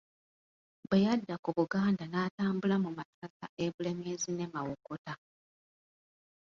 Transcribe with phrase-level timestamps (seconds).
[0.87, 5.13] Bwe yadda ku Buganda n'atambula mu masaza e Bulemeezi ne Mawokota.